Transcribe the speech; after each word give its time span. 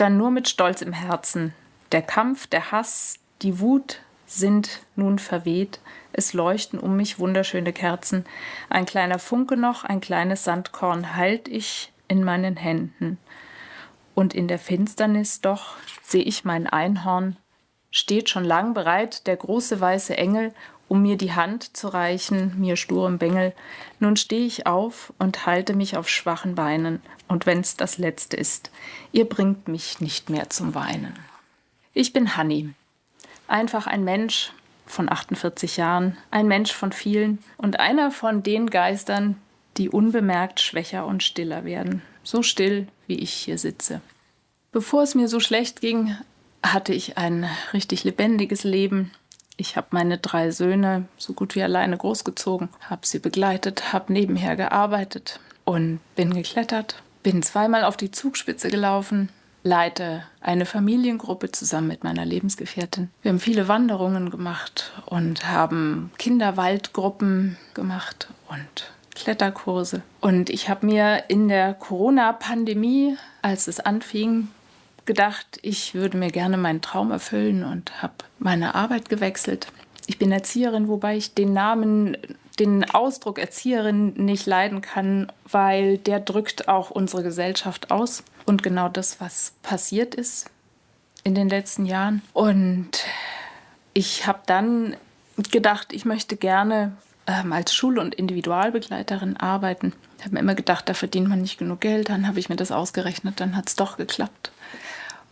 dann 0.00 0.16
nur 0.16 0.30
mit 0.30 0.48
Stolz 0.48 0.80
im 0.80 0.92
Herzen. 0.92 1.52
Der 1.92 2.02
Kampf, 2.02 2.46
der 2.46 2.72
Hass, 2.72 3.18
die 3.42 3.60
Wut 3.60 4.00
sind 4.26 4.80
nun 4.96 5.18
verweht. 5.18 5.80
Es 6.12 6.32
leuchten 6.32 6.78
um 6.78 6.96
mich 6.96 7.18
wunderschöne 7.18 7.72
Kerzen. 7.72 8.24
Ein 8.70 8.86
kleiner 8.86 9.18
Funke 9.18 9.56
noch, 9.56 9.84
ein 9.84 10.00
kleines 10.00 10.44
Sandkorn 10.44 11.16
halt 11.16 11.48
ich 11.48 11.92
in 12.08 12.24
meinen 12.24 12.56
Händen. 12.56 13.18
Und 14.14 14.34
in 14.34 14.48
der 14.48 14.58
Finsternis 14.58 15.40
doch 15.40 15.76
sehe 16.02 16.22
ich 16.22 16.44
mein 16.44 16.66
Einhorn, 16.66 17.36
steht 17.90 18.30
schon 18.30 18.44
lang 18.44 18.72
bereit, 18.72 19.26
der 19.26 19.36
große 19.36 19.80
weiße 19.80 20.16
Engel, 20.16 20.54
um 20.90 21.02
mir 21.02 21.16
die 21.16 21.32
Hand 21.32 21.76
zu 21.76 21.86
reichen, 21.86 22.58
mir 22.58 22.74
sturem 22.74 23.18
Bengel. 23.18 23.54
Nun 24.00 24.16
stehe 24.16 24.44
ich 24.44 24.66
auf 24.66 25.12
und 25.20 25.46
halte 25.46 25.72
mich 25.72 25.96
auf 25.96 26.08
schwachen 26.08 26.56
Beinen, 26.56 27.00
und 27.28 27.46
wenn's 27.46 27.76
das 27.76 27.96
letzte 27.96 28.36
ist, 28.36 28.72
ihr 29.12 29.24
bringt 29.24 29.68
mich 29.68 30.00
nicht 30.00 30.30
mehr 30.30 30.50
zum 30.50 30.74
Weinen. 30.74 31.14
Ich 31.94 32.12
bin 32.12 32.36
Hanni, 32.36 32.70
einfach 33.46 33.86
ein 33.86 34.02
Mensch 34.02 34.52
von 34.84 35.08
48 35.08 35.76
Jahren, 35.76 36.16
ein 36.32 36.48
Mensch 36.48 36.72
von 36.72 36.90
vielen 36.90 37.38
und 37.56 37.78
einer 37.78 38.10
von 38.10 38.42
den 38.42 38.68
Geistern, 38.68 39.36
die 39.76 39.90
unbemerkt 39.90 40.58
schwächer 40.58 41.06
und 41.06 41.22
stiller 41.22 41.64
werden, 41.64 42.02
so 42.24 42.42
still, 42.42 42.88
wie 43.06 43.20
ich 43.20 43.32
hier 43.32 43.58
sitze. 43.58 44.00
Bevor 44.72 45.04
es 45.04 45.14
mir 45.14 45.28
so 45.28 45.38
schlecht 45.38 45.80
ging, 45.80 46.16
hatte 46.64 46.92
ich 46.92 47.16
ein 47.16 47.48
richtig 47.72 48.02
lebendiges 48.02 48.64
Leben, 48.64 49.12
ich 49.56 49.76
habe 49.76 49.88
meine 49.90 50.18
drei 50.18 50.50
Söhne 50.50 51.06
so 51.18 51.32
gut 51.32 51.54
wie 51.54 51.62
alleine 51.62 51.96
großgezogen, 51.96 52.68
habe 52.88 53.06
sie 53.06 53.18
begleitet, 53.18 53.92
habe 53.92 54.12
nebenher 54.12 54.56
gearbeitet 54.56 55.40
und 55.64 56.00
bin 56.16 56.32
geklettert, 56.32 57.02
bin 57.22 57.42
zweimal 57.42 57.84
auf 57.84 57.96
die 57.96 58.10
Zugspitze 58.10 58.70
gelaufen, 58.70 59.28
leite 59.62 60.24
eine 60.40 60.66
Familiengruppe 60.66 61.52
zusammen 61.52 61.88
mit 61.88 62.04
meiner 62.04 62.24
Lebensgefährtin. 62.24 63.10
Wir 63.22 63.30
haben 63.30 63.40
viele 63.40 63.68
Wanderungen 63.68 64.30
gemacht 64.30 64.92
und 65.06 65.46
haben 65.46 66.10
Kinderwaldgruppen 66.18 67.58
gemacht 67.74 68.28
und 68.48 68.90
Kletterkurse. 69.14 70.02
Und 70.20 70.48
ich 70.48 70.68
habe 70.70 70.86
mir 70.86 71.24
in 71.28 71.48
der 71.48 71.74
Corona-Pandemie, 71.74 73.16
als 73.42 73.68
es 73.68 73.80
anfing, 73.80 74.48
gedacht, 75.10 75.58
ich 75.62 75.92
würde 75.94 76.16
mir 76.16 76.30
gerne 76.30 76.56
meinen 76.56 76.82
Traum 76.82 77.10
erfüllen 77.10 77.64
und 77.64 78.00
habe 78.00 78.14
meine 78.38 78.76
Arbeit 78.76 79.08
gewechselt. 79.08 79.66
Ich 80.06 80.18
bin 80.18 80.30
Erzieherin, 80.30 80.86
wobei 80.86 81.16
ich 81.16 81.34
den 81.34 81.52
Namen, 81.52 82.16
den 82.60 82.88
Ausdruck 82.88 83.40
Erzieherin 83.40 84.14
nicht 84.14 84.46
leiden 84.46 84.82
kann, 84.82 85.32
weil 85.50 85.98
der 85.98 86.20
drückt 86.20 86.68
auch 86.68 86.92
unsere 86.92 87.24
Gesellschaft 87.24 87.90
aus 87.90 88.22
und 88.46 88.62
genau 88.62 88.88
das, 88.88 89.20
was 89.20 89.54
passiert 89.64 90.14
ist 90.14 90.48
in 91.24 91.34
den 91.34 91.48
letzten 91.48 91.86
Jahren. 91.86 92.22
Und 92.32 93.04
ich 93.92 94.28
habe 94.28 94.42
dann 94.46 94.94
gedacht, 95.50 95.92
ich 95.92 96.04
möchte 96.04 96.36
gerne 96.36 96.92
ähm, 97.26 97.52
als 97.52 97.74
Schul- 97.74 97.98
und 97.98 98.14
Individualbegleiterin 98.14 99.36
arbeiten. 99.38 99.92
Ich 100.18 100.24
habe 100.24 100.34
mir 100.34 100.40
immer 100.40 100.54
gedacht, 100.54 100.88
da 100.88 100.94
verdient 100.94 101.28
man 101.28 101.42
nicht 101.42 101.58
genug 101.58 101.80
Geld. 101.80 102.10
Dann 102.10 102.28
habe 102.28 102.38
ich 102.38 102.48
mir 102.48 102.54
das 102.54 102.70
ausgerechnet, 102.70 103.40
dann 103.40 103.56
hat 103.56 103.68
es 103.68 103.74
doch 103.74 103.96
geklappt 103.96 104.52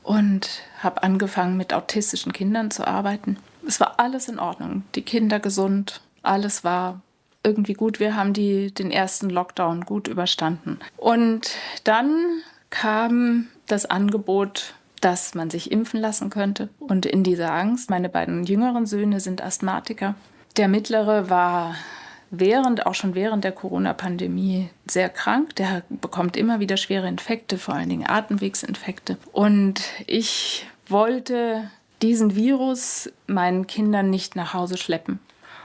und 0.08 0.62
habe 0.82 1.02
angefangen 1.02 1.58
mit 1.58 1.74
autistischen 1.74 2.32
Kindern 2.32 2.70
zu 2.70 2.86
arbeiten. 2.86 3.36
Es 3.66 3.78
war 3.78 4.00
alles 4.00 4.28
in 4.28 4.38
Ordnung, 4.38 4.84
die 4.94 5.02
Kinder 5.02 5.38
gesund, 5.38 6.00
alles 6.22 6.64
war 6.64 7.02
irgendwie 7.42 7.74
gut. 7.74 8.00
Wir 8.00 8.16
haben 8.16 8.32
die, 8.32 8.72
den 8.72 8.90
ersten 8.90 9.28
Lockdown 9.28 9.82
gut 9.82 10.08
überstanden. 10.08 10.78
Und 10.96 11.50
dann 11.84 12.40
kam 12.70 13.48
das 13.66 13.84
Angebot, 13.84 14.74
dass 15.02 15.34
man 15.34 15.50
sich 15.50 15.70
impfen 15.70 16.00
lassen 16.00 16.30
könnte. 16.30 16.70
Und 16.78 17.04
in 17.04 17.22
dieser 17.22 17.52
Angst, 17.52 17.90
meine 17.90 18.08
beiden 18.08 18.44
jüngeren 18.44 18.86
Söhne 18.86 19.20
sind 19.20 19.42
Asthmatiker. 19.42 20.14
Der 20.56 20.68
mittlere 20.68 21.28
war 21.28 21.74
während, 22.30 22.86
auch 22.86 22.94
schon 22.94 23.14
während 23.14 23.44
der 23.44 23.52
Corona-Pandemie 23.52 24.70
sehr 24.86 25.08
krank. 25.08 25.56
Der 25.56 25.82
bekommt 25.88 26.36
immer 26.36 26.60
wieder 26.60 26.76
schwere 26.76 27.08
Infekte, 27.08 27.58
vor 27.58 27.74
allen 27.74 27.88
Dingen 27.88 28.08
Atemwegsinfekte. 28.08 29.18
Und 29.32 29.82
ich 30.06 30.66
wollte 30.88 31.70
diesen 32.02 32.34
Virus 32.34 33.10
meinen 33.26 33.66
Kindern 33.66 34.10
nicht 34.10 34.36
nach 34.36 34.54
Hause 34.54 34.76
schleppen. 34.76 35.20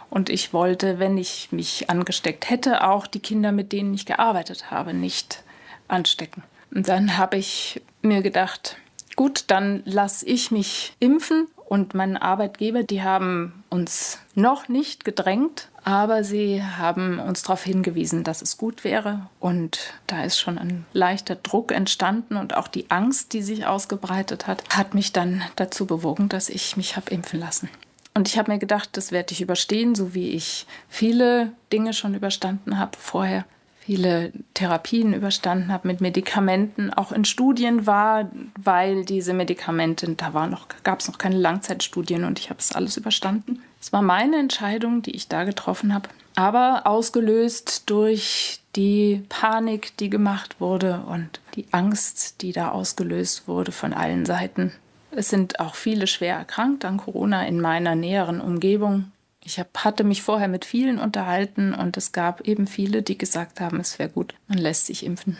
Und 0.10 0.30
ich 0.30 0.54
wollte, 0.54 1.00
wenn 1.00 1.18
ich 1.18 1.52
mich 1.52 1.90
angesteckt 1.90 2.50
hätte, 2.50 2.88
auch 2.88 3.08
die 3.08 3.20
Kinder, 3.20 3.52
mit 3.52 3.72
denen 3.72 3.94
ich 3.94 4.06
gearbeitet 4.06 4.70
habe, 4.70 4.94
nicht 4.94 5.44
anstecken. 5.88 6.44
Und 6.74 6.88
dann 6.88 7.18
habe 7.18 7.38
ich 7.38 7.82
mir 8.02 8.22
gedacht, 8.22 8.78
gut, 9.16 9.46
dann 9.48 9.82
lasse 9.86 10.26
ich 10.26 10.52
mich 10.52 10.94
impfen 11.00 11.48
und 11.66 11.94
mein 11.94 12.18
Arbeitgeber, 12.18 12.84
die 12.84 13.02
haben 13.02 13.64
uns 13.70 14.20
noch 14.36 14.68
nicht 14.68 15.06
gedrängt, 15.06 15.70
aber 15.84 16.24
sie 16.24 16.64
haben 16.64 17.20
uns 17.20 17.44
darauf 17.44 17.64
hingewiesen, 17.64 18.24
dass 18.24 18.42
es 18.42 18.58
gut 18.58 18.84
wäre. 18.84 19.30
Und 19.40 19.94
da 20.08 20.24
ist 20.24 20.40
schon 20.40 20.58
ein 20.58 20.86
leichter 20.94 21.36
Druck 21.36 21.72
entstanden 21.72 22.38
und 22.38 22.56
auch 22.56 22.68
die 22.68 22.90
Angst, 22.90 23.34
die 23.34 23.42
sich 23.42 23.66
ausgebreitet 23.66 24.48
hat, 24.48 24.64
hat 24.70 24.94
mich 24.94 25.14
dann 25.14 25.44
dazu 25.56 25.86
bewogen, 25.86 26.30
dass 26.30 26.50
ich 26.50 26.78
mich 26.78 26.96
habe 26.96 27.12
impfen 27.12 27.40
lassen. 27.40 27.70
Und 28.14 28.28
ich 28.28 28.38
habe 28.38 28.52
mir 28.52 28.60
gedacht, 28.60 28.90
das 28.94 29.12
werde 29.12 29.34
ich 29.34 29.42
überstehen, 29.42 29.96
so 29.96 30.14
wie 30.14 30.30
ich 30.30 30.68
viele 30.88 31.52
Dinge 31.72 31.94
schon 31.94 32.14
überstanden 32.14 32.78
habe 32.78 32.98
vorher 32.98 33.46
viele 33.86 34.32
Therapien 34.54 35.14
überstanden 35.14 35.72
habe 35.72 35.88
mit 35.88 36.00
Medikamenten, 36.00 36.94
auch 36.94 37.12
in 37.12 37.26
Studien 37.26 37.86
war, 37.86 38.30
weil 38.58 39.04
diese 39.04 39.34
Medikamente, 39.34 40.10
da 40.16 40.34
war 40.34 40.48
noch, 40.48 40.68
gab 40.84 41.02
es 41.02 41.08
noch 41.08 41.18
keine 41.18 41.38
Langzeitstudien 41.38 42.24
und 42.24 42.40
ich 42.40 42.50
habe 42.50 42.60
es 42.60 42.72
alles 42.72 42.98
überstanden. 42.98 43.62
Es 43.84 43.92
war 43.92 44.02
meine 44.02 44.38
Entscheidung, 44.38 45.02
die 45.02 45.14
ich 45.14 45.28
da 45.28 45.44
getroffen 45.44 45.94
habe, 45.94 46.08
aber 46.36 46.84
ausgelöst 46.86 47.90
durch 47.90 48.62
die 48.78 49.26
Panik, 49.28 49.98
die 49.98 50.10
gemacht 50.10 50.62
wurde 50.62 51.04
und 51.06 51.42
die 51.56 51.66
Angst, 51.72 52.42
die 52.42 52.54
da 52.54 52.70
ausgelöst 52.70 53.46
wurde 53.46 53.74
von 53.74 53.92
allen 53.92 54.26
Seiten. 54.26 54.72
Es 55.12 55.28
sind 55.28 55.60
auch 55.60 55.76
viele 55.76 56.08
schwer 56.08 56.38
erkrankt 56.38 56.86
an 56.86 56.96
Corona 56.96 57.46
in 57.46 57.60
meiner 57.60 57.94
näheren 57.96 58.40
Umgebung. 58.40 59.12
Ich 59.44 59.60
hab, 59.60 59.84
hatte 59.84 60.06
mich 60.06 60.24
vorher 60.24 60.48
mit 60.48 60.64
vielen 60.64 60.98
unterhalten 60.98 61.74
und 61.74 61.98
es 61.98 62.14
gab 62.14 62.48
eben 62.48 62.68
viele, 62.68 63.02
die 63.02 63.18
gesagt 63.18 63.60
haben, 63.60 63.82
es 63.82 64.00
wäre 64.00 64.08
gut, 64.08 64.34
man 64.48 64.60
lässt 64.60 64.86
sich 64.86 65.06
impfen. 65.06 65.38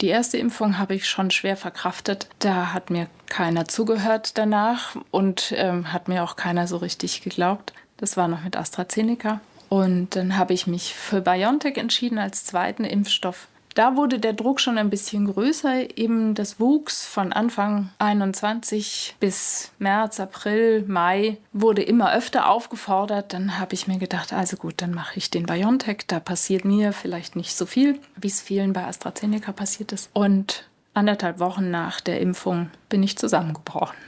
Die 0.00 0.08
erste 0.08 0.36
Impfung 0.36 0.78
habe 0.78 0.94
ich 0.94 1.08
schon 1.08 1.30
schwer 1.30 1.56
verkraftet. 1.56 2.28
Da 2.38 2.74
hat 2.74 2.90
mir 2.90 3.08
keiner 3.26 3.66
zugehört 3.66 4.36
danach 4.36 4.96
und 5.10 5.54
ähm, 5.56 5.92
hat 5.92 6.08
mir 6.08 6.22
auch 6.22 6.36
keiner 6.36 6.66
so 6.66 6.76
richtig 6.76 7.22
geglaubt. 7.22 7.72
Das 7.96 8.16
war 8.16 8.28
noch 8.28 8.44
mit 8.44 8.56
AstraZeneca. 8.56 9.40
Und 9.68 10.14
dann 10.14 10.36
habe 10.36 10.52
ich 10.52 10.66
mich 10.66 10.94
für 10.94 11.20
BioNTech 11.20 11.76
entschieden 11.76 12.18
als 12.18 12.44
zweiten 12.44 12.84
Impfstoff. 12.84 13.48
Da 13.76 13.94
wurde 13.94 14.18
der 14.18 14.32
Druck 14.32 14.58
schon 14.58 14.78
ein 14.78 14.88
bisschen 14.88 15.26
größer. 15.26 15.98
Eben 15.98 16.34
das 16.34 16.58
wuchs 16.58 17.04
von 17.04 17.34
Anfang 17.34 17.90
21 17.98 19.16
bis 19.20 19.70
März, 19.78 20.18
April, 20.18 20.86
Mai, 20.88 21.36
wurde 21.52 21.82
immer 21.82 22.10
öfter 22.14 22.48
aufgefordert. 22.48 23.34
Dann 23.34 23.58
habe 23.58 23.74
ich 23.74 23.86
mir 23.86 23.98
gedacht, 23.98 24.32
also 24.32 24.56
gut, 24.56 24.76
dann 24.78 24.94
mache 24.94 25.18
ich 25.18 25.30
den 25.30 25.44
BioNTech. 25.44 26.06
Da 26.06 26.20
passiert 26.20 26.64
mir 26.64 26.94
vielleicht 26.94 27.36
nicht 27.36 27.54
so 27.54 27.66
viel, 27.66 28.00
wie 28.16 28.28
es 28.28 28.40
vielen 28.40 28.72
bei 28.72 28.82
AstraZeneca 28.82 29.52
passiert 29.52 29.92
ist. 29.92 30.08
Und 30.14 30.66
anderthalb 30.94 31.38
Wochen 31.38 31.70
nach 31.70 32.00
der 32.00 32.22
Impfung 32.22 32.70
bin 32.88 33.02
ich 33.02 33.18
zusammengebrochen. 33.18 33.98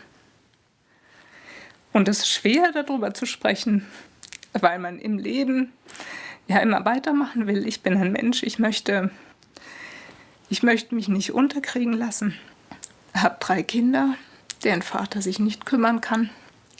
Und 1.93 2.09
es 2.09 2.21
ist 2.21 2.31
schwer, 2.31 2.73
darüber 2.73 3.13
zu 3.13 3.27
sprechen, 3.27 3.87
weil 4.55 4.79
man 4.79 4.99
im 4.99 5.19
Leben 5.19 5.75
ja 6.47 6.59
immer 6.61 6.87
weitermachen 6.87 7.47
will. 7.47 7.69
Ich 7.69 7.83
bin 7.83 7.99
ein 7.99 8.13
Mensch, 8.13 8.43
ich 8.43 8.59
möchte, 8.59 9.11
ich 10.51 10.63
möchte 10.63 10.95
mich 10.95 11.09
nicht 11.09 11.33
unterkriegen 11.33 11.93
lassen. 11.93 12.35
Habe 13.15 13.37
drei 13.41 13.63
Kinder, 13.63 14.15
deren 14.65 14.83
Vater 14.83 15.23
sich 15.23 15.39
nicht 15.39 15.67
kümmern 15.67 16.01
kann. 16.01 16.31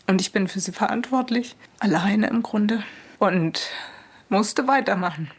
Und 0.07 0.21
ich 0.21 0.33
bin 0.33 0.49
für 0.49 0.61
sie 0.61 0.73
verantwortlich, 0.73 1.57
alleine 1.79 2.29
im 2.29 2.43
Grunde. 2.43 2.83
Und 3.19 3.61
musste 4.29 4.67
weitermachen. 4.67 5.31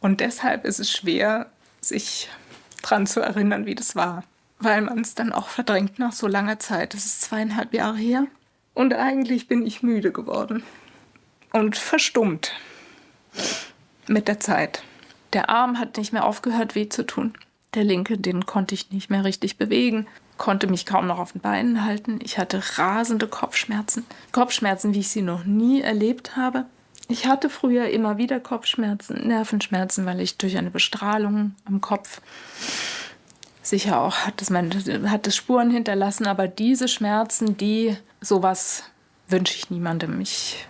Und 0.00 0.20
deshalb 0.20 0.64
ist 0.64 0.80
es 0.80 0.90
schwer, 0.90 1.50
sich 1.80 2.28
daran 2.82 3.06
zu 3.06 3.20
erinnern, 3.20 3.66
wie 3.66 3.74
das 3.74 3.96
war. 3.96 4.24
Weil 4.58 4.82
man 4.82 5.00
es 5.00 5.14
dann 5.14 5.32
auch 5.32 5.48
verdrängt 5.48 5.98
nach 5.98 6.12
so 6.12 6.26
langer 6.26 6.58
Zeit. 6.58 6.94
Das 6.94 7.06
ist 7.06 7.22
zweieinhalb 7.22 7.72
Jahre 7.72 7.96
her. 7.96 8.26
Und 8.74 8.94
eigentlich 8.94 9.48
bin 9.48 9.66
ich 9.66 9.82
müde 9.82 10.12
geworden. 10.12 10.62
Und 11.52 11.76
verstummt. 11.76 12.52
Mit 14.06 14.28
der 14.28 14.40
Zeit. 14.40 14.82
Der 15.32 15.48
Arm 15.48 15.78
hat 15.78 15.96
nicht 15.96 16.12
mehr 16.12 16.24
aufgehört, 16.24 16.74
weh 16.74 16.88
zu 16.88 17.06
tun. 17.06 17.34
Der 17.74 17.84
linke, 17.84 18.18
den 18.18 18.46
konnte 18.46 18.74
ich 18.74 18.90
nicht 18.90 19.10
mehr 19.10 19.24
richtig 19.24 19.56
bewegen, 19.56 20.06
konnte 20.36 20.66
mich 20.66 20.84
kaum 20.86 21.06
noch 21.06 21.18
auf 21.18 21.32
den 21.32 21.40
Beinen 21.40 21.84
halten. 21.84 22.18
Ich 22.22 22.38
hatte 22.38 22.62
rasende 22.76 23.26
Kopfschmerzen. 23.26 24.04
Kopfschmerzen, 24.32 24.94
wie 24.94 25.00
ich 25.00 25.08
sie 25.08 25.22
noch 25.22 25.44
nie 25.44 25.80
erlebt 25.80 26.36
habe. 26.36 26.66
Ich 27.08 27.26
hatte 27.26 27.50
früher 27.50 27.88
immer 27.88 28.18
wieder 28.18 28.40
Kopfschmerzen, 28.40 29.26
Nervenschmerzen, 29.26 30.06
weil 30.06 30.20
ich 30.20 30.38
durch 30.38 30.56
eine 30.56 30.70
Bestrahlung 30.70 31.54
am 31.64 31.80
Kopf 31.80 32.20
sicher 33.62 34.00
auch 34.00 34.16
hat 34.18 34.42
es, 34.42 34.50
meine, 34.50 34.70
hat 35.10 35.26
es 35.26 35.36
Spuren 35.36 35.70
hinterlassen, 35.70 36.26
aber 36.26 36.48
diese 36.48 36.88
Schmerzen, 36.88 37.56
die 37.56 37.96
sowas 38.20 38.84
wünsche 39.28 39.56
ich 39.56 39.70
niemandem. 39.70 40.20
Ich 40.20 40.66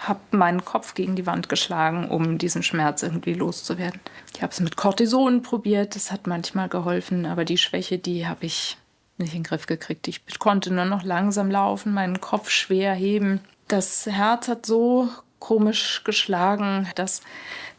habe 0.00 0.20
meinen 0.30 0.64
Kopf 0.64 0.94
gegen 0.94 1.16
die 1.16 1.26
Wand 1.26 1.48
geschlagen, 1.48 2.08
um 2.08 2.38
diesen 2.38 2.62
Schmerz 2.62 3.02
irgendwie 3.02 3.34
loszuwerden. 3.34 4.00
Ich 4.34 4.42
habe 4.42 4.52
es 4.52 4.60
mit 4.60 4.76
Cortison 4.76 5.42
probiert, 5.42 5.96
das 5.96 6.12
hat 6.12 6.26
manchmal 6.26 6.68
geholfen, 6.68 7.26
aber 7.26 7.44
die 7.44 7.58
Schwäche, 7.58 7.98
die 7.98 8.26
habe 8.26 8.46
ich 8.46 8.76
nicht 9.16 9.34
in 9.34 9.42
den 9.42 9.44
Griff 9.44 9.66
gekriegt. 9.66 10.06
Ich 10.06 10.38
konnte 10.38 10.72
nur 10.72 10.84
noch 10.84 11.02
langsam 11.02 11.50
laufen, 11.50 11.92
meinen 11.92 12.20
Kopf 12.20 12.50
schwer 12.50 12.94
heben. 12.94 13.40
Das 13.66 14.06
Herz 14.06 14.48
hat 14.48 14.64
so 14.64 15.08
komisch 15.40 16.02
geschlagen. 16.04 16.88
Das 16.94 17.22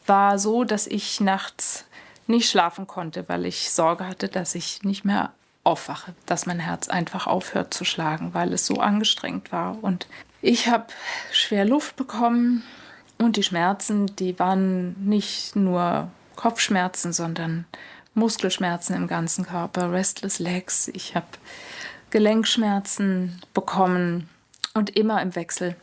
war 0.05 0.37
so, 0.37 0.63
dass 0.63 0.87
ich 0.87 1.21
nachts 1.21 1.85
nicht 2.27 2.49
schlafen 2.49 2.87
konnte, 2.87 3.27
weil 3.27 3.45
ich 3.45 3.71
Sorge 3.71 4.05
hatte, 4.05 4.27
dass 4.27 4.55
ich 4.55 4.83
nicht 4.83 5.05
mehr 5.05 5.31
aufwache, 5.63 6.13
dass 6.25 6.45
mein 6.45 6.59
Herz 6.59 6.89
einfach 6.89 7.27
aufhört 7.27 7.73
zu 7.73 7.85
schlagen, 7.85 8.33
weil 8.33 8.53
es 8.53 8.65
so 8.65 8.75
angestrengt 8.75 9.51
war. 9.51 9.77
Und 9.81 10.07
ich 10.41 10.67
habe 10.67 10.87
schwer 11.31 11.65
Luft 11.65 11.95
bekommen 11.95 12.63
und 13.17 13.35
die 13.35 13.43
Schmerzen, 13.43 14.15
die 14.15 14.39
waren 14.39 14.95
nicht 15.05 15.55
nur 15.55 16.09
Kopfschmerzen, 16.35 17.11
sondern 17.11 17.65
Muskelschmerzen 18.13 18.95
im 18.95 19.07
ganzen 19.07 19.45
Körper, 19.45 19.91
Restless 19.91 20.39
Legs. 20.39 20.87
Ich 20.89 21.15
habe 21.15 21.27
Gelenkschmerzen 22.09 23.41
bekommen 23.53 24.29
und 24.73 24.95
immer 24.95 25.21
im 25.21 25.35
Wechsel. 25.35 25.75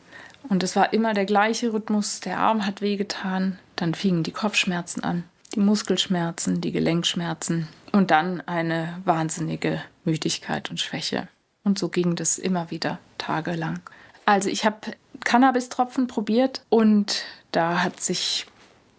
Und 0.48 0.62
es 0.62 0.76
war 0.76 0.92
immer 0.92 1.12
der 1.12 1.26
gleiche 1.26 1.72
Rhythmus. 1.72 2.20
Der 2.20 2.38
Arm 2.38 2.66
hat 2.66 2.80
wehgetan, 2.80 3.58
dann 3.76 3.94
fingen 3.94 4.22
die 4.22 4.32
Kopfschmerzen 4.32 5.02
an, 5.02 5.24
die 5.54 5.60
Muskelschmerzen, 5.60 6.60
die 6.60 6.72
Gelenkschmerzen 6.72 7.68
und 7.92 8.10
dann 8.10 8.40
eine 8.46 9.00
wahnsinnige 9.04 9.82
Müdigkeit 10.04 10.70
und 10.70 10.80
Schwäche. 10.80 11.28
Und 11.64 11.78
so 11.78 11.88
ging 11.88 12.14
das 12.14 12.38
immer 12.38 12.70
wieder 12.70 12.98
tagelang. 13.18 13.80
Also 14.26 14.48
ich 14.50 14.66
habe 14.66 14.76
Cannabistropfen 15.24 16.06
probiert 16.08 16.62
und 16.68 17.24
da 17.52 17.82
hat 17.82 18.00
sich 18.00 18.46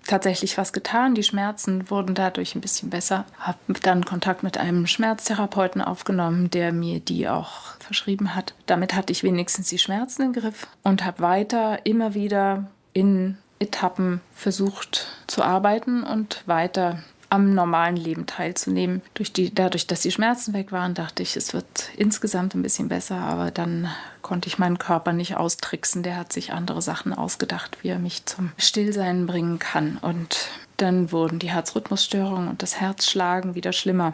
tatsächlich 0.07 0.57
was 0.57 0.74
getan. 0.74 1.13
Die 1.13 1.24
Schmerzen 1.24 1.89
wurden 1.89 2.15
dadurch 2.15 2.56
ein 2.56 2.62
bisschen 2.62 2.89
besser. 2.89 3.25
Habe 3.38 3.59
dann 3.81 4.06
Kontakt 4.06 4.41
mit 4.41 4.57
einem 4.57 4.88
Schmerztherapeuten 4.88 5.81
aufgenommen, 5.81 6.50
der 6.50 6.71
mir 6.71 7.00
die 7.00 7.27
auch 7.27 7.75
verschrieben 7.79 8.33
hat. 8.33 8.56
Damit 8.65 8.95
hatte 8.95 9.12
ich 9.12 9.24
wenigstens 9.24 9.68
die 9.69 9.77
Schmerzen 9.77 10.24
im 10.24 10.33
Griff 10.33 10.65
und 10.83 11.06
habe 11.06 11.21
weiter 11.21 11.85
immer 11.85 12.13
wieder 12.13 12.71
in 12.94 13.38
Etappen 13.59 14.21
versucht 14.33 15.07
zu 15.27 15.44
arbeiten 15.44 16.03
und 16.03 16.44
weiter 16.45 17.03
am 17.29 17.53
normalen 17.53 17.97
Leben 17.97 18.25
teilzunehmen. 18.25 19.01
Durch 19.13 19.33
die, 19.33 19.53
dadurch, 19.53 19.88
dass 19.88 20.01
die 20.01 20.12
Schmerzen 20.12 20.53
weg 20.53 20.71
waren, 20.71 20.94
dachte 20.94 21.24
ich, 21.24 21.35
es 21.35 21.53
wird 21.53 21.89
insgesamt 21.97 22.56
ein 22.56 22.62
bisschen 22.62 22.89
besser, 22.89 23.18
aber 23.18 23.51
dann 23.51 23.89
konnte 24.21 24.47
ich 24.47 24.57
meinen 24.57 24.77
Körper 24.77 25.13
nicht 25.13 25.35
austricksen. 25.35 26.03
Der 26.03 26.18
hat 26.18 26.31
sich 26.31 26.53
andere 26.53 26.81
Sachen 26.81 27.13
ausgedacht, 27.13 27.77
wie 27.81 27.89
er 27.89 28.00
mich 28.00 28.25
zum 28.25 28.51
Stillsein 28.57 29.25
bringen 29.27 29.59
kann. 29.59 29.97
Und 29.97 30.50
dann 30.77 31.12
wurden 31.12 31.39
die 31.39 31.51
Herzrhythmusstörungen 31.51 32.47
und 32.47 32.62
das 32.62 32.79
Herzschlagen 32.79 33.56
wieder 33.56 33.74
schlimmer. 33.74 34.13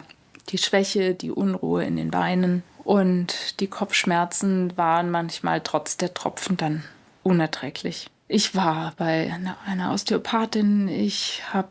Die 0.50 0.58
Schwäche, 0.58 1.14
die 1.14 1.30
Unruhe 1.30 1.84
in 1.84 1.96
den 1.96 2.10
Beinen 2.10 2.62
und 2.84 3.60
die 3.60 3.66
Kopfschmerzen 3.66 4.76
waren 4.76 5.10
manchmal 5.10 5.62
trotz 5.62 5.96
der 5.96 6.12
Tropfen 6.12 6.56
dann 6.56 6.84
unerträglich. 7.22 8.10
Ich 8.28 8.54
war 8.54 8.92
bei 8.96 9.34
einer 9.66 9.92
Osteopathin, 9.92 10.88
ich 10.88 11.42
habe 11.52 11.68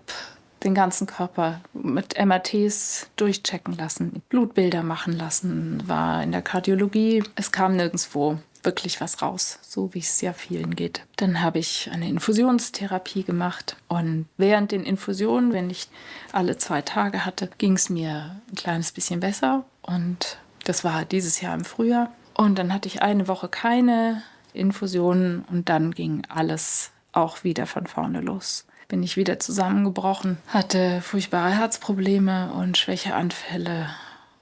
den 0.63 0.73
ganzen 0.73 1.07
Körper 1.07 1.61
mit 1.73 2.17
MRTs 2.17 3.07
durchchecken 3.15 3.75
lassen, 3.75 4.21
Blutbilder 4.29 4.83
machen 4.83 5.13
lassen, 5.13 5.83
war 5.87 6.23
in 6.23 6.31
der 6.31 6.41
Kardiologie. 6.41 7.23
Es 7.35 7.51
kam 7.51 7.75
nirgendwo 7.75 8.39
wirklich 8.63 9.01
was 9.01 9.21
raus, 9.21 9.59
so 9.61 9.93
wie 9.93 9.99
es 9.99 10.19
sehr 10.19 10.33
vielen 10.33 10.75
geht. 10.75 11.05
Dann 11.17 11.41
habe 11.41 11.59
ich 11.59 11.89
eine 11.91 12.07
Infusionstherapie 12.07 13.23
gemacht 13.23 13.75
und 13.89 14.25
während 14.37 14.71
den 14.71 14.83
Infusionen, 14.83 15.51
wenn 15.51 15.69
ich 15.69 15.89
alle 16.31 16.57
zwei 16.57 16.81
Tage 16.81 17.25
hatte, 17.25 17.49
ging 17.57 17.73
es 17.73 17.89
mir 17.89 18.39
ein 18.49 18.55
kleines 18.55 18.93
bisschen 18.93 19.19
besser 19.19 19.65
und 19.81 20.37
das 20.63 20.85
war 20.85 21.03
dieses 21.03 21.41
Jahr 21.41 21.55
im 21.55 21.65
Frühjahr. 21.65 22.11
Und 22.35 22.57
dann 22.57 22.73
hatte 22.73 22.87
ich 22.87 23.01
eine 23.01 23.27
Woche 23.27 23.49
keine 23.49 24.23
Infusionen 24.53 25.43
und 25.51 25.67
dann 25.69 25.91
ging 25.91 26.23
alles 26.29 26.91
auch 27.11 27.43
wieder 27.43 27.67
von 27.67 27.85
vorne 27.85 28.21
los 28.21 28.65
bin 28.87 29.03
ich 29.03 29.17
wieder 29.17 29.39
zusammengebrochen, 29.39 30.37
hatte 30.47 31.01
furchtbare 31.01 31.51
Herzprobleme 31.51 32.51
und 32.53 32.77
Schwächeanfälle 32.77 33.89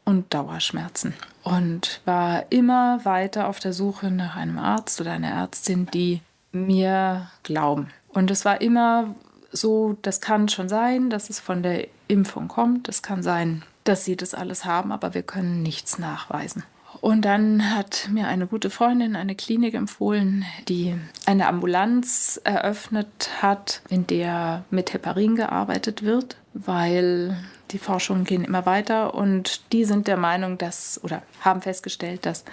und 0.06 0.34
Dauerschmerzen 0.34 1.14
und 1.44 2.02
war 2.06 2.46
immer 2.52 3.04
weiter 3.06 3.48
auf 3.48 3.60
der 3.60 3.74
Suche 3.74 4.12
nach 4.12 4.36
einem 4.36 4.58
Arzt 4.58 5.00
oder 5.02 5.12
einer 5.12 5.30
Ärztin, 5.30 5.88
die 5.94 6.22
mir 6.52 7.30
glauben. 7.44 7.90
Und 8.10 8.30
es 8.32 8.46
war 8.46 8.62
immer 8.62 9.16
so, 9.52 9.98
das 10.02 10.22
kann 10.22 10.50
schon 10.50 10.70
sein, 10.70 11.10
dass 11.10 11.30
es 11.30 11.40
von 11.40 11.64
der 11.64 11.88
Impfung 12.08 12.48
kommt, 12.48 12.90
es 12.90 13.02
kann 13.02 13.24
sein, 13.24 13.64
dass 13.84 14.06
sie 14.06 14.16
das 14.16 14.34
alles 14.34 14.66
haben, 14.66 14.92
aber 14.92 15.14
wir 15.14 15.24
können 15.24 15.64
nichts 15.64 15.98
nachweisen. 15.98 16.64
Und 17.02 17.24
dann 17.24 17.76
hat 17.76 18.10
mir 18.12 18.28
eine 18.28 18.46
gute 18.46 18.70
Freundin 18.70 19.16
eine 19.16 19.34
Klinik 19.34 19.74
empfohlen, 19.74 20.46
die 20.68 20.96
eine 21.26 21.48
Ambulanz 21.48 22.40
eröffnet 22.44 23.32
hat, 23.42 23.82
in 23.90 24.06
der 24.06 24.66
mit 24.70 24.94
Heparin 24.94 25.36
gearbeitet 25.36 26.04
wird, 26.04 26.38
weil 26.54 27.36
die 27.72 27.80
Forschungen 27.80 28.24
gehen 28.24 28.44
immer 28.44 28.68
weiter 28.68 29.16
und 29.16 29.74
die 29.74 29.84
sind 29.84 30.08
der 30.08 30.18
Meinung, 30.18 30.60
dass 30.60 31.04
oder 31.04 31.24
haben 31.40 31.64
festgestellt, 31.64 32.28
dass 32.28 32.46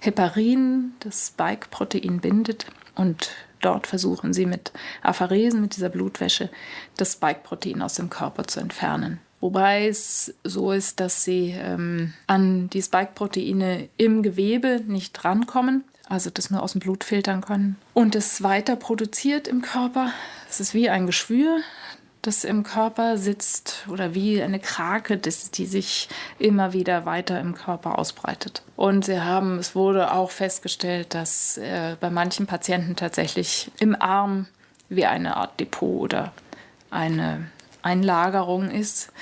Heparin 0.00 0.92
das 1.00 1.28
Spike-Protein 1.28 2.20
bindet 2.20 2.66
und 2.96 3.30
dort 3.62 3.86
versuchen 3.86 4.34
sie 4.34 4.44
mit 4.44 4.72
Apharesen, 5.02 5.62
mit 5.62 5.74
dieser 5.74 5.88
Blutwäsche, 5.88 6.50
das 6.98 7.14
Spike-Protein 7.14 7.80
aus 7.80 7.94
dem 7.94 8.10
Körper 8.10 8.46
zu 8.46 8.60
entfernen. 8.60 9.20
Wobei 9.40 9.88
es 9.88 10.34
so 10.44 10.72
ist, 10.72 11.00
dass 11.00 11.24
sie 11.24 11.54
ähm, 11.56 12.14
an 12.26 12.70
die 12.70 12.82
Spike-Proteine 12.82 13.88
im 13.96 14.22
Gewebe 14.22 14.80
nicht 14.86 15.12
drankommen, 15.12 15.84
also 16.08 16.30
das 16.30 16.50
nur 16.50 16.62
aus 16.62 16.72
dem 16.72 16.80
Blut 16.80 17.04
filtern 17.04 17.42
können. 17.42 17.76
Und 17.94 18.14
es 18.14 18.42
weiter 18.42 18.76
produziert 18.76 19.46
im 19.46 19.62
Körper. 19.62 20.12
Es 20.48 20.60
ist 20.60 20.72
wie 20.72 20.88
ein 20.88 21.06
Geschwür, 21.06 21.60
das 22.22 22.44
im 22.44 22.62
Körper 22.62 23.18
sitzt 23.18 23.86
oder 23.88 24.14
wie 24.14 24.42
eine 24.42 24.58
Krake, 24.58 25.16
das, 25.16 25.50
die 25.50 25.66
sich 25.66 26.08
immer 26.38 26.72
wieder 26.72 27.06
weiter 27.06 27.40
im 27.40 27.54
Körper 27.54 27.98
ausbreitet. 27.98 28.62
Und 28.74 29.04
sie 29.04 29.20
haben, 29.20 29.58
es 29.58 29.74
wurde 29.74 30.12
auch 30.12 30.30
festgestellt, 30.30 31.14
dass 31.14 31.56
äh, 31.58 31.96
bei 32.00 32.10
manchen 32.10 32.46
Patienten 32.46 32.96
tatsächlich 32.96 33.70
im 33.78 34.00
Arm 34.00 34.46
wie 34.88 35.06
eine 35.06 35.36
Art 35.36 35.58
Depot 35.60 36.02
oder 36.02 36.32
eine 36.90 37.50
Einlagerung 37.86 38.70
ist, 38.70 39.12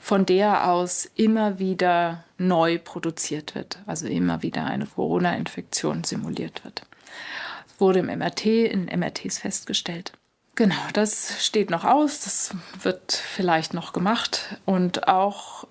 von 0.00 0.26
der 0.26 0.70
aus 0.70 1.08
immer 1.14 1.58
wieder 1.58 2.24
neu 2.38 2.78
produziert 2.78 3.54
wird, 3.54 3.78
also 3.86 4.06
immer 4.06 4.42
wieder 4.42 4.64
eine 4.64 4.86
Corona-Infektion 4.86 6.04
simuliert 6.04 6.64
wird. 6.64 6.82
Es 7.66 7.80
wurde 7.80 8.00
im 8.00 8.06
MRT, 8.06 8.46
in 8.46 8.86
MRTs 8.86 9.38
festgestellt. 9.38 10.12
Genau, 10.56 10.74
das 10.92 11.44
steht 11.44 11.70
noch 11.70 11.84
aus, 11.84 12.20
das 12.20 12.54
wird 12.82 13.12
vielleicht 13.12 13.74
noch 13.74 13.92
gemacht 13.92 14.56
und 14.64 15.08
auch 15.08 15.66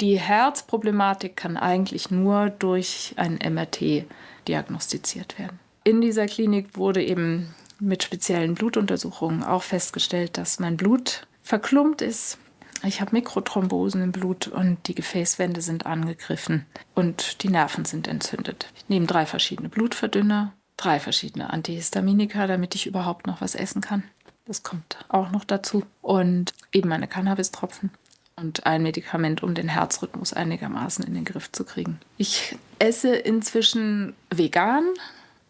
die 0.00 0.18
Herzproblematik 0.18 1.36
kann 1.36 1.56
eigentlich 1.56 2.10
nur 2.10 2.50
durch 2.50 3.14
ein 3.16 3.38
MRT 3.42 4.04
diagnostiziert 4.46 5.38
werden. 5.38 5.58
In 5.82 6.00
dieser 6.00 6.26
Klinik 6.26 6.76
wurde 6.76 7.02
eben 7.02 7.54
mit 7.80 8.02
speziellen 8.02 8.54
Blutuntersuchungen 8.54 9.42
auch 9.42 9.62
festgestellt, 9.62 10.36
dass 10.36 10.58
mein 10.58 10.76
Blut 10.76 11.26
verklumpt 11.48 12.02
ist. 12.02 12.36
Ich 12.84 13.00
habe 13.00 13.12
Mikrothrombosen 13.12 14.02
im 14.02 14.12
Blut 14.12 14.48
und 14.48 14.86
die 14.86 14.94
Gefäßwände 14.94 15.62
sind 15.62 15.86
angegriffen 15.86 16.66
und 16.94 17.42
die 17.42 17.48
Nerven 17.48 17.86
sind 17.86 18.06
entzündet. 18.06 18.70
Ich 18.76 18.88
nehme 18.90 19.06
drei 19.06 19.24
verschiedene 19.24 19.70
Blutverdünner, 19.70 20.52
drei 20.76 21.00
verschiedene 21.00 21.50
Antihistaminika, 21.50 22.46
damit 22.46 22.74
ich 22.74 22.86
überhaupt 22.86 23.26
noch 23.26 23.40
was 23.40 23.54
essen 23.54 23.80
kann. 23.80 24.04
Das 24.44 24.62
kommt 24.62 24.98
auch 25.08 25.30
noch 25.30 25.44
dazu. 25.44 25.84
Und 26.02 26.52
eben 26.70 26.90
meine 26.90 27.08
Cannabis-Tropfen 27.08 27.90
und 28.36 28.66
ein 28.66 28.82
Medikament, 28.82 29.42
um 29.42 29.54
den 29.54 29.68
Herzrhythmus 29.68 30.34
einigermaßen 30.34 31.04
in 31.04 31.14
den 31.14 31.24
Griff 31.24 31.50
zu 31.50 31.64
kriegen. 31.64 31.98
Ich 32.18 32.56
esse 32.78 33.16
inzwischen 33.16 34.14
vegan, 34.30 34.84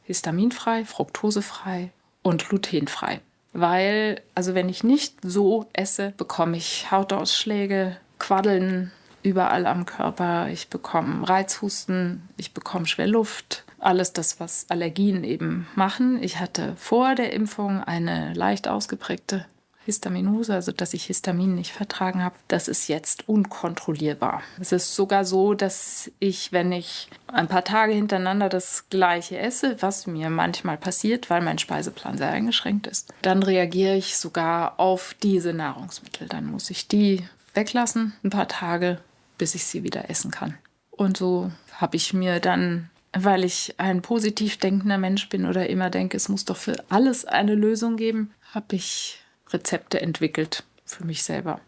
histaminfrei, 0.04 0.84
fruktosefrei 0.84 1.90
und 2.22 2.48
glutenfrei. 2.48 3.20
Weil, 3.60 4.22
also 4.34 4.54
wenn 4.54 4.68
ich 4.68 4.84
nicht 4.84 5.16
so 5.22 5.66
esse, 5.72 6.12
bekomme 6.16 6.56
ich 6.56 6.90
Hautausschläge, 6.90 7.96
Quaddeln 8.18 8.92
überall 9.22 9.66
am 9.66 9.84
Körper, 9.84 10.48
ich 10.48 10.68
bekomme 10.68 11.28
Reizhusten, 11.28 12.28
ich 12.36 12.54
bekomme 12.54 12.86
Schwerluft, 12.86 13.64
alles 13.80 14.12
das, 14.12 14.38
was 14.38 14.66
Allergien 14.68 15.24
eben 15.24 15.66
machen. 15.74 16.22
Ich 16.22 16.38
hatte 16.38 16.74
vor 16.76 17.14
der 17.14 17.32
Impfung 17.32 17.82
eine 17.82 18.32
leicht 18.34 18.68
ausgeprägte 18.68 19.44
Histaminose, 19.88 20.52
also 20.52 20.70
dass 20.70 20.92
ich 20.92 21.04
Histamin 21.04 21.54
nicht 21.54 21.72
vertragen 21.72 22.22
habe, 22.22 22.34
das 22.46 22.68
ist 22.68 22.88
jetzt 22.88 23.26
unkontrollierbar. 23.26 24.42
Es 24.60 24.70
ist 24.70 24.94
sogar 24.94 25.24
so, 25.24 25.54
dass 25.54 26.10
ich, 26.18 26.52
wenn 26.52 26.72
ich 26.72 27.08
ein 27.26 27.48
paar 27.48 27.64
Tage 27.64 27.94
hintereinander 27.94 28.50
das 28.50 28.90
gleiche 28.90 29.38
esse, 29.38 29.80
was 29.80 30.06
mir 30.06 30.28
manchmal 30.28 30.76
passiert, 30.76 31.30
weil 31.30 31.40
mein 31.40 31.58
Speiseplan 31.58 32.18
sehr 32.18 32.30
eingeschränkt 32.30 32.86
ist, 32.86 33.14
dann 33.22 33.42
reagiere 33.42 33.96
ich 33.96 34.18
sogar 34.18 34.78
auf 34.78 35.16
diese 35.22 35.54
Nahrungsmittel. 35.54 36.28
Dann 36.28 36.44
muss 36.44 36.68
ich 36.68 36.86
die 36.86 37.26
weglassen, 37.54 38.12
ein 38.22 38.28
paar 38.28 38.48
Tage, 38.48 38.98
bis 39.38 39.54
ich 39.54 39.64
sie 39.64 39.84
wieder 39.84 40.10
essen 40.10 40.30
kann. 40.30 40.52
Und 40.90 41.16
so 41.16 41.50
habe 41.72 41.96
ich 41.96 42.12
mir 42.12 42.40
dann 42.40 42.90
weil 43.14 43.42
ich 43.42 43.74
ein 43.78 44.02
positiv 44.02 44.58
denkender 44.58 44.98
Mensch 44.98 45.30
bin 45.30 45.46
oder 45.46 45.70
immer 45.70 45.88
denke, 45.88 46.18
es 46.18 46.28
muss 46.28 46.44
doch 46.44 46.58
für 46.58 46.76
alles 46.90 47.24
eine 47.24 47.54
Lösung 47.54 47.96
geben, 47.96 48.32
habe 48.52 48.76
ich 48.76 49.18
Rezepte 49.52 50.00
entwickelt 50.00 50.64
für 50.84 51.04
mich 51.04 51.22
selber, 51.22 51.60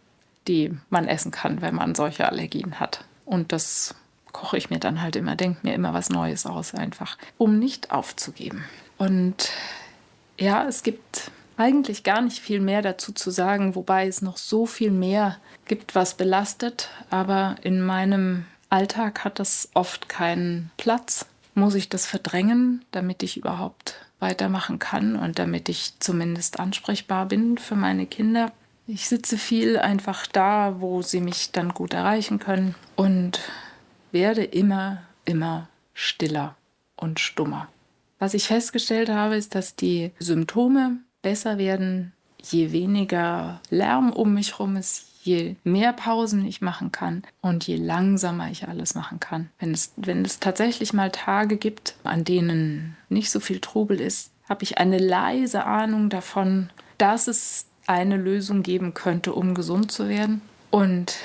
die 0.49 0.77
man 0.89 1.07
essen 1.07 1.31
kann, 1.31 1.61
wenn 1.61 1.75
man 1.75 1.95
solche 1.95 2.29
Allergien 2.29 2.81
hat. 2.81 3.05
Und 3.25 3.53
das 3.53 3.95
koche 4.33 4.57
ich 4.57 4.71
mir 4.71 4.79
dann 4.79 5.03
halt 5.03 5.17
immer, 5.17 5.37
denke 5.37 5.61
mir 5.63 5.75
immer 5.75 5.95
was 5.95 6.09
Neues 6.09 6.47
aus, 6.47 6.75
einfach, 6.75 7.19
um 7.39 7.59
nicht 7.59 7.91
aufzugeben. 7.91 8.65
Und 8.99 9.51
ja, 10.39 10.67
es 10.67 10.83
gibt 10.83 11.31
eigentlich 11.57 12.05
gar 12.05 12.23
nicht 12.23 12.39
viel 12.39 12.61
mehr 12.61 12.81
dazu 12.81 13.13
zu 13.13 13.31
sagen, 13.31 13.75
wobei 13.75 14.07
es 14.07 14.23
noch 14.23 14.39
so 14.39 14.67
viel 14.67 14.91
mehr 14.91 15.37
gibt, 15.67 15.95
was 15.95 16.15
belastet. 16.15 16.89
Aber 17.11 17.57
in 17.63 17.83
meinem 17.83 18.47
Alltag 18.71 19.25
hat 19.25 19.39
das 19.39 19.69
oft 19.75 20.09
keinen 20.09 20.71
Platz. 20.79 21.27
Muss 21.55 21.75
ich 21.75 21.89
das 21.89 22.07
verdrängen, 22.07 22.85
damit 22.93 23.23
ich 23.23 23.37
überhaupt 23.37 23.97
weitermachen 24.21 24.79
kann 24.79 25.17
und 25.17 25.39
damit 25.39 25.69
ich 25.69 25.99
zumindest 25.99 26.61
ansprechbar 26.61 27.27
bin 27.27 27.59
für 27.59 27.75
meine 27.75 28.07
Kinder. 28.07 28.53
Ich 28.87 29.09
sitze 29.09 29.39
viel 29.39 29.79
einfach 29.79 30.27
da, 30.27 30.81
wo 30.81 31.03
sie 31.03 31.21
mich 31.21 31.53
dann 31.53 31.71
gut 31.71 31.95
erreichen 31.95 32.39
können 32.39 32.75
und 32.97 33.41
werde 34.13 34.45
immer, 34.45 35.03
immer 35.25 35.69
stiller 35.95 36.57
und 36.97 37.21
stummer. 37.21 37.69
Was 38.19 38.35
ich 38.35 38.47
festgestellt 38.47 39.09
habe, 39.09 39.37
ist, 39.37 39.55
dass 39.55 39.77
die 39.77 40.13
Symptome 40.19 40.99
besser 41.23 41.57
werden, 41.59 42.13
je 42.43 42.73
weniger 42.73 43.61
Lärm 43.71 44.13
um 44.13 44.35
mich 44.35 44.53
herum 44.53 44.77
ist, 44.77 45.10
je 45.23 45.57
mehr 45.65 45.93
Pausen 45.93 46.45
ich 46.47 46.61
machen 46.61 46.93
kann 46.93 47.23
und 47.41 47.67
je 47.67 47.77
langsamer 47.77 48.51
ich 48.51 48.69
alles 48.69 48.95
machen 48.95 49.21
kann. 49.21 49.51
Wenn 49.59 49.73
es, 49.73 49.93
wenn 49.97 50.25
es 50.25 50.41
tatsächlich 50.41 50.93
mal 50.93 51.11
Tage 51.11 51.57
gibt, 51.57 51.95
an 52.05 52.25
denen 52.25 52.97
nicht 53.09 53.31
so 53.31 53.41
viel 53.41 53.61
Trubel 53.61 54.01
ist, 54.01 54.31
habe 54.49 54.65
ich 54.65 54.79
eine 54.79 54.99
leise 54.99 55.65
Ahnung 55.65 56.11
davon, 56.11 56.71
dass 56.99 57.29
es 57.29 57.67
eine 57.87 58.17
Lösung 58.17 58.63
geben 58.63 58.95
könnte, 58.95 59.33
um 59.33 59.55
gesund 59.55 59.93
zu 59.93 60.09
werden. 60.09 60.43
Und 60.71 61.17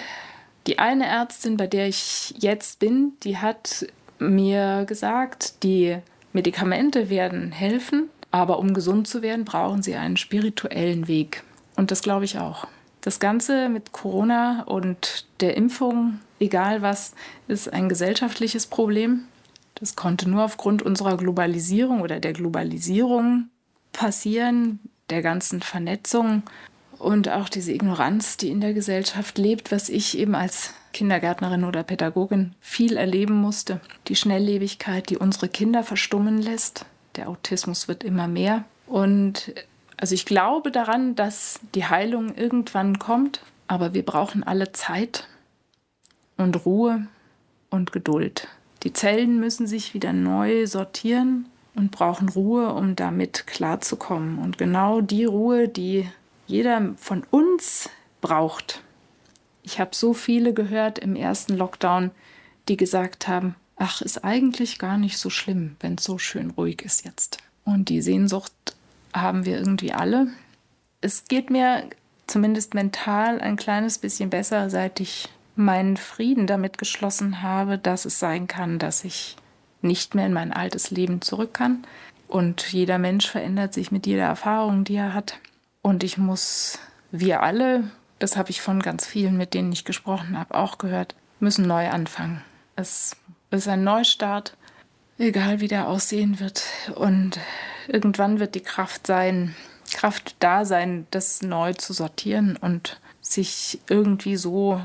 die 0.67 0.79
eine 0.79 1.05
Ärztin, 1.05 1.57
bei 1.57 1.67
der 1.67 1.87
ich 1.87 2.33
jetzt 2.37 2.79
bin, 2.79 3.13
die 3.23 3.37
hat 3.37 3.85
mir 4.19 4.85
gesagt, 4.85 5.63
die 5.63 5.97
Medikamente 6.33 7.09
werden 7.09 7.51
helfen, 7.51 8.09
aber 8.31 8.59
um 8.59 8.73
gesund 8.73 9.07
zu 9.07 9.21
werden, 9.21 9.45
brauchen 9.45 9.81
sie 9.81 9.95
einen 9.95 10.17
spirituellen 10.17 11.07
Weg. 11.07 11.43
Und 11.75 11.91
das 11.91 12.01
glaube 12.01 12.25
ich 12.25 12.39
auch. 12.39 12.67
Das 13.05 13.19
Ganze 13.19 13.69
mit 13.69 13.91
Corona 13.91 14.63
und 14.63 15.27
der 15.39 15.55
Impfung, 15.55 16.21
egal 16.39 16.81
was, 16.81 17.13
ist 17.47 17.71
ein 17.71 17.87
gesellschaftliches 17.87 18.65
Problem. 18.65 19.25
Das 19.75 19.95
konnte 19.95 20.27
nur 20.27 20.43
aufgrund 20.43 20.81
unserer 20.81 21.15
Globalisierung 21.15 22.01
oder 22.01 22.19
der 22.19 22.33
Globalisierung 22.33 23.49
passieren, 23.93 24.79
der 25.11 25.21
ganzen 25.21 25.61
Vernetzung 25.61 26.41
und 26.97 27.29
auch 27.29 27.47
diese 27.47 27.73
Ignoranz, 27.73 28.37
die 28.37 28.49
in 28.49 28.59
der 28.59 28.73
Gesellschaft 28.73 29.37
lebt, 29.37 29.71
was 29.71 29.89
ich 29.89 30.17
eben 30.17 30.33
als 30.33 30.73
Kindergärtnerin 30.91 31.63
oder 31.63 31.83
Pädagogin 31.83 32.55
viel 32.59 32.97
erleben 32.97 33.35
musste. 33.35 33.81
Die 34.07 34.15
Schnelllebigkeit, 34.15 35.11
die 35.11 35.17
unsere 35.17 35.47
Kinder 35.47 35.83
verstummen 35.83 36.41
lässt. 36.41 36.87
Der 37.17 37.29
Autismus 37.29 37.87
wird 37.87 38.03
immer 38.03 38.27
mehr. 38.27 38.65
Und 38.87 39.53
also 39.97 40.13
ich 40.13 40.25
glaube 40.25 40.71
daran, 40.71 41.15
dass 41.15 41.59
die 41.73 41.85
Heilung 41.85 42.35
irgendwann 42.35 42.99
kommt, 42.99 43.41
aber 43.67 43.93
wir 43.93 44.03
brauchen 44.03 44.43
alle 44.43 44.71
Zeit 44.71 45.27
und 46.37 46.65
Ruhe 46.65 47.07
und 47.69 47.91
Geduld. 47.91 48.47
Die 48.83 48.93
Zellen 48.93 49.39
müssen 49.39 49.67
sich 49.67 49.93
wieder 49.93 50.13
neu 50.13 50.67
sortieren 50.67 51.47
und 51.75 51.91
brauchen 51.91 52.29
Ruhe, 52.29 52.73
um 52.73 52.95
damit 52.95 53.47
klarzukommen. 53.47 54.37
Und 54.39 54.57
genau 54.57 55.01
die 55.01 55.25
Ruhe, 55.25 55.67
die 55.67 56.07
jeder 56.47 56.93
von 56.97 57.23
uns 57.31 57.89
braucht. 58.21 58.81
Ich 59.63 59.79
habe 59.79 59.91
so 59.93 60.13
viele 60.13 60.53
gehört 60.53 60.99
im 60.99 61.15
ersten 61.15 61.57
Lockdown, 61.57 62.11
die 62.67 62.77
gesagt 62.77 63.27
haben, 63.27 63.55
ach, 63.75 64.01
ist 64.01 64.23
eigentlich 64.23 64.77
gar 64.77 64.97
nicht 64.97 65.17
so 65.17 65.29
schlimm, 65.29 65.75
wenn 65.79 65.95
es 65.95 66.03
so 66.03 66.17
schön 66.17 66.51
ruhig 66.51 66.83
ist 66.83 67.05
jetzt. 67.05 67.39
Und 67.63 67.89
die 67.89 68.01
Sehnsucht 68.01 68.74
haben 69.15 69.45
wir 69.45 69.57
irgendwie 69.57 69.93
alle. 69.93 70.27
Es 71.01 71.25
geht 71.25 71.49
mir 71.49 71.89
zumindest 72.27 72.73
mental 72.73 73.39
ein 73.39 73.55
kleines 73.55 73.97
bisschen 73.97 74.29
besser, 74.29 74.69
seit 74.69 74.99
ich 74.99 75.29
meinen 75.55 75.97
Frieden 75.97 76.47
damit 76.47 76.77
geschlossen 76.77 77.41
habe, 77.41 77.77
dass 77.77 78.05
es 78.05 78.19
sein 78.19 78.47
kann, 78.47 78.79
dass 78.79 79.03
ich 79.03 79.37
nicht 79.81 80.15
mehr 80.15 80.25
in 80.25 80.33
mein 80.33 80.51
altes 80.51 80.91
Leben 80.91 81.21
zurück 81.21 81.53
kann. 81.53 81.85
Und 82.27 82.73
jeder 82.73 82.97
Mensch 82.97 83.29
verändert 83.29 83.73
sich 83.73 83.91
mit 83.91 84.07
jeder 84.07 84.23
Erfahrung, 84.23 84.83
die 84.83 84.95
er 84.95 85.13
hat. 85.13 85.39
Und 85.81 86.03
ich 86.03 86.17
muss, 86.17 86.79
wir 87.11 87.43
alle, 87.43 87.83
das 88.19 88.35
habe 88.35 88.49
ich 88.49 88.61
von 88.61 88.81
ganz 88.81 89.05
vielen, 89.05 89.37
mit 89.37 89.53
denen 89.53 89.71
ich 89.71 89.85
gesprochen 89.85 90.37
habe, 90.37 90.55
auch 90.55 90.77
gehört, 90.77 91.15
müssen 91.39 91.67
neu 91.67 91.89
anfangen. 91.89 92.41
Es 92.75 93.15
ist 93.51 93.67
ein 93.67 93.83
Neustart, 93.83 94.57
egal 95.17 95.59
wie 95.59 95.67
der 95.67 95.87
aussehen 95.87 96.39
wird. 96.39 96.63
Und 96.95 97.39
irgendwann 97.87 98.39
wird 98.39 98.55
die 98.55 98.61
Kraft 98.61 99.07
sein, 99.07 99.55
Kraft 99.93 100.35
da 100.39 100.65
sein, 100.65 101.07
das 101.11 101.41
neu 101.41 101.73
zu 101.73 101.93
sortieren 101.93 102.57
und 102.57 102.99
sich 103.21 103.79
irgendwie 103.87 104.35
so 104.35 104.81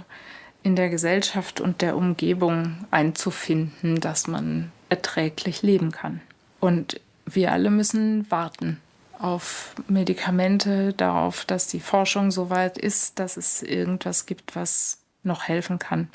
in 0.62 0.76
der 0.76 0.90
Gesellschaft 0.90 1.61
und 1.61 1.80
der 1.80 1.97
Umgebung 1.97 2.85
einzufinden, 2.90 4.00
dass 4.00 4.26
man 4.26 4.73
erträglich 4.88 5.62
leben 5.62 5.90
kann. 5.90 6.21
Und 6.59 7.00
wir 7.25 7.52
alle 7.52 7.71
müssen 7.71 8.30
warten 8.30 8.80
auf 9.19 9.75
Medikamente, 9.87 10.95
darauf, 10.95 11.45
dass 11.45 11.66
die 11.66 11.80
Forschung 11.80 12.30
so 12.30 12.50
weit 12.50 12.78
ist, 12.78 13.19
dass 13.19 13.37
es 13.37 13.62
irgendwas 13.62 14.26
gibt, 14.26 14.57
was 14.57 14.99
noch 15.23 15.45
helfen 15.45 15.78
kann. 15.78 16.09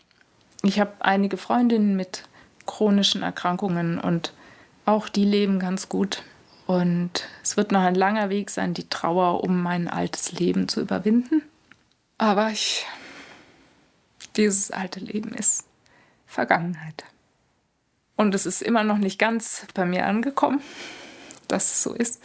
Ich 0.63 0.79
habe 0.79 0.93
einige 0.99 1.37
Freundinnen 1.37 1.95
mit 1.95 2.23
chronischen 2.65 3.21
Erkrankungen 3.21 3.99
und 3.99 4.33
auch 4.85 5.07
die 5.07 5.25
leben 5.25 5.59
ganz 5.59 5.87
gut. 5.87 6.23
Und 6.67 7.27
es 7.43 7.57
wird 7.57 7.71
noch 7.71 7.81
ein 7.81 7.95
langer 7.95 8.29
Weg 8.29 8.49
sein, 8.49 8.73
die 8.73 8.89
Trauer 8.89 9.43
um 9.43 9.61
mein 9.61 9.87
altes 9.87 10.31
Leben 10.31 10.67
zu 10.67 10.81
überwinden. 10.81 11.43
Aber 12.17 12.49
ich, 12.49 12.85
dieses 14.35 14.71
alte 14.71 14.99
Leben 14.99 15.33
ist 15.33 15.65
Vergangenheit. 16.25 17.03
Und 18.15 18.33
es 18.33 18.45
ist 18.45 18.61
immer 18.61 18.83
noch 18.83 18.97
nicht 18.97 19.19
ganz 19.19 19.67
bei 19.73 19.85
mir 19.85 20.05
angekommen, 20.05 20.61
dass 21.47 21.71
es 21.71 21.83
so 21.83 21.93
ist. 21.93 22.21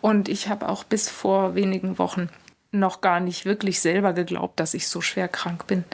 Und 0.00 0.28
ich 0.28 0.48
habe 0.48 0.68
auch 0.68 0.84
bis 0.84 1.08
vor 1.08 1.54
wenigen 1.54 1.98
Wochen 1.98 2.30
noch 2.70 3.00
gar 3.00 3.20
nicht 3.20 3.44
wirklich 3.44 3.80
selber 3.80 4.12
geglaubt, 4.12 4.60
dass 4.60 4.74
ich 4.74 4.88
so 4.88 5.00
schwer 5.00 5.28
krank 5.28 5.66
bin, 5.66 5.84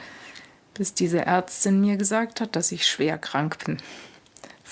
bis 0.73 0.93
diese 0.93 1.25
Ärztin 1.25 1.81
mir 1.81 1.97
gesagt 1.97 2.41
hat, 2.41 2.55
dass 2.55 2.71
ich 2.71 2.87
schwer 2.87 3.17
krank 3.17 3.63
bin. 3.65 3.77